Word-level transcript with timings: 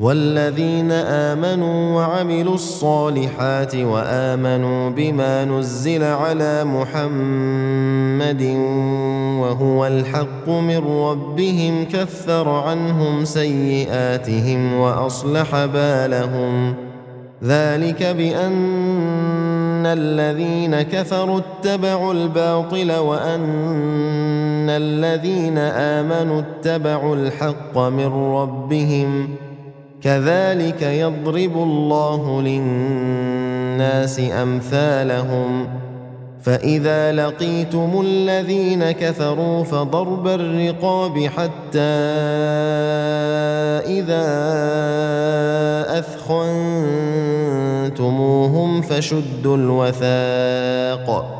والذين 0.00 0.92
امنوا 0.92 1.94
وعملوا 1.96 2.54
الصالحات 2.54 3.74
وامنوا 3.76 4.90
بما 4.90 5.44
نزل 5.44 6.04
على 6.04 6.64
محمد 6.64 8.42
وهو 9.40 9.86
الحق 9.86 10.48
من 10.48 10.78
ربهم 11.04 11.84
كفر 11.84 12.48
عنهم 12.48 13.24
سيئاتهم 13.24 14.72
واصلح 14.74 15.64
بالهم 15.64 16.74
ذلك 17.44 18.02
بان 18.02 19.86
الذين 19.86 20.82
كفروا 20.82 21.40
اتبعوا 21.40 22.12
الباطل 22.12 22.92
وان 22.96 23.46
الذين 24.70 25.58
امنوا 25.58 26.40
اتبعوا 26.40 27.16
الحق 27.16 27.78
من 27.78 28.06
ربهم 28.14 29.28
كذلك 30.02 30.82
يضرب 30.82 31.56
الله 31.56 32.42
للناس 32.42 34.20
امثالهم 34.42 35.68
فاذا 36.42 37.12
لقيتم 37.12 38.02
الذين 38.06 38.90
كفروا 38.90 39.64
فضرب 39.64 40.28
الرقاب 40.28 41.18
حتى 41.18 41.80
اذا 44.00 44.24
اثخنتموهم 45.98 48.80
فشدوا 48.82 49.56
الوثاق 49.56 51.39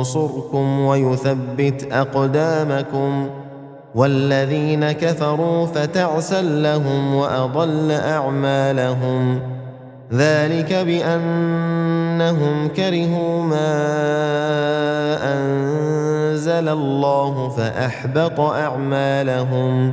ينصركم 0.00 0.80
ويثبت 0.80 1.88
اقدامكم 1.92 3.26
والذين 3.94 4.92
كفروا 4.92 5.66
فتعسى 5.66 6.42
لهم 6.42 7.14
واضل 7.14 7.90
اعمالهم 7.90 9.40
ذلك 10.12 10.72
بانهم 10.72 12.68
كرهوا 12.68 13.42
ما 13.42 13.76
انزل 15.34 16.68
الله 16.68 17.48
فاحبط 17.48 18.40
اعمالهم 18.40 19.92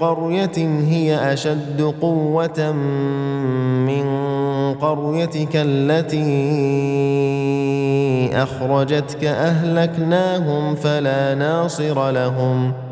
قرية 0.00 0.86
هي 0.86 1.32
أشد 1.32 1.80
قوة 2.00 2.72
من 3.86 4.04
قريتك 4.74 5.48
التي 5.54 6.32
أخرجتك 8.42 9.24
أهلكناهم 9.24 10.74
فلا 10.74 11.34
ناصر 11.34 12.10
لهم 12.10 12.72
ۖ 12.72 12.91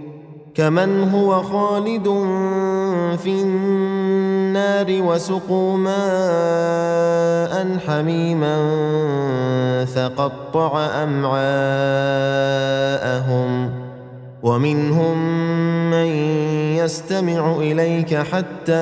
كمن 0.55 1.03
هو 1.09 1.43
خالد 1.43 2.05
في 3.19 3.41
النار 3.43 4.87
وسقوا 4.89 5.77
ماء 5.77 7.77
حميما 7.87 8.55
فقطع 9.85 10.81
امعاءهم 11.03 13.69
ومنهم 14.43 15.41
من 15.91 16.05
يستمع 16.77 17.51
اليك 17.59 18.15
حتى 18.15 18.73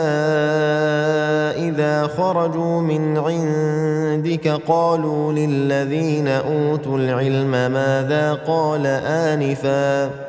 اذا 1.68 2.08
خرجوا 2.08 2.82
من 2.82 3.18
عندك 3.18 4.48
قالوا 4.68 5.34
للذين 5.34 6.28
اوتوا 6.28 6.98
العلم 6.98 7.52
ماذا 7.72 8.34
قال 8.48 8.86
انفا 9.08 10.29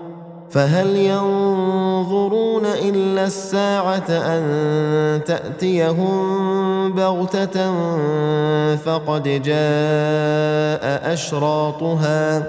فهل 0.51 0.95
ينظرون 0.95 2.65
إلا 2.65 3.25
الساعة 3.25 4.09
أن 4.09 4.43
تأتيهم 5.23 6.15
بغتة 6.93 7.71
فقد 8.75 9.23
جاء 9.23 11.13
أشراطها 11.13 12.43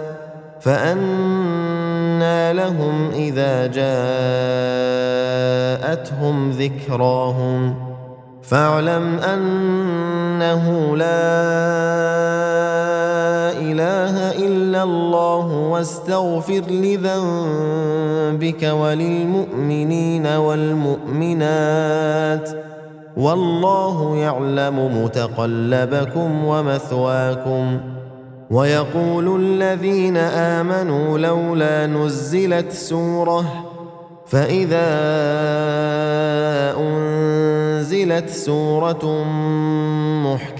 فأنى 0.60 2.52
لهم 2.52 3.10
إذا 3.14 3.66
جاءتهم 3.66 6.50
ذكراهم 6.50 7.74
فاعلم 8.42 9.18
أن 9.18 9.42
أنه 10.42 10.96
لا 10.96 11.32
إله 13.72 14.14
إلا 14.46 14.82
الله 14.82 15.46
واستغفر 15.56 16.62
لذنبك 16.70 18.62
وللمؤمنين 18.72 20.26
والمؤمنات 20.26 22.48
والله 23.16 24.16
يعلم 24.16 25.02
متقلبكم 25.04 26.44
ومثواكم 26.44 27.80
ويقول 28.50 29.40
الذين 29.40 30.16
آمنوا 30.16 31.18
لولا 31.18 31.86
نزلت 31.86 32.72
سورة 32.72 33.44
فإذا 34.26 34.88
أنزلت 36.80 38.28
سورة 38.30 39.22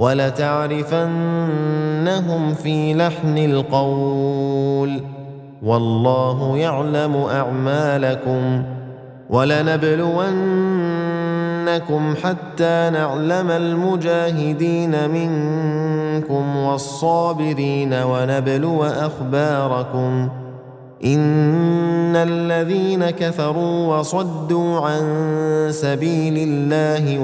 ولتعرفنهم 0.00 2.54
في 2.54 2.94
لحن 2.94 3.38
القول 3.38 5.00
والله 5.62 6.56
يعلم 6.56 7.16
اعمالكم 7.16 8.62
ولنبلونكم 9.30 12.14
حتى 12.22 12.90
نعلم 12.92 13.50
المجاهدين 13.50 15.10
منكم 15.10 16.56
والصابرين 16.56 17.94
ونبلو 17.94 18.84
اخباركم 18.84 20.28
ان 21.04 22.16
الذين 22.16 23.10
كفروا 23.10 23.96
وصدوا 23.96 24.80
عن 24.80 25.00
سبيل 25.72 26.34
الله 26.48 27.18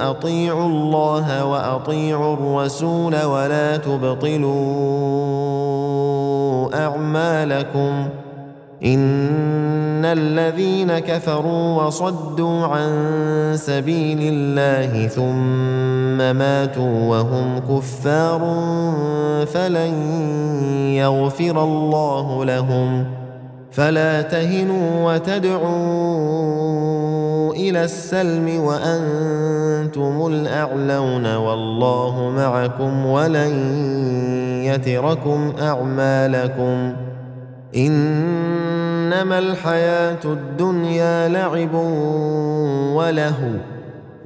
أطيعوا 0.00 0.66
الله 0.66 1.44
وأطيعوا 1.46 2.34
الرسول 2.34 3.22
ولا 3.24 3.76
تبطلوا 3.76 6.70
أعمالكم 6.86 8.08
إن 8.84 10.04
الذين 10.04 10.98
كفروا 10.98 11.82
وصدوا 11.82 12.66
عن 12.66 12.88
سبيل 13.56 14.18
الله 14.22 15.08
ثم 15.08 16.16
ماتوا 16.36 17.06
وهم 17.10 17.58
كفار 17.58 18.40
فلن 19.46 19.94
يغفر 20.96 21.64
الله 21.64 22.44
لهم 22.44 23.04
ۖ 23.16 23.19
فلا 23.80 24.22
تهنوا 24.22 25.12
وتدعوا 25.12 27.52
الى 27.54 27.84
السلم 27.84 28.60
وانتم 28.60 30.26
الاعلون 30.26 31.34
والله 31.36 32.32
معكم 32.36 33.06
ولن 33.06 33.50
يتركم 34.64 35.52
اعمالكم 35.62 36.92
انما 37.76 39.38
الحياه 39.38 40.16
الدنيا 40.24 41.28
لعب 41.28 41.74
ولهو 42.94 43.50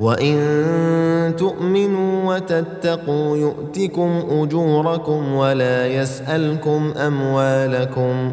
وان 0.01 0.37
تؤمنوا 1.39 2.35
وتتقوا 2.35 3.37
يؤتكم 3.37 4.23
اجوركم 4.31 5.35
ولا 5.35 5.87
يسالكم 5.87 6.93
اموالكم 6.97 8.33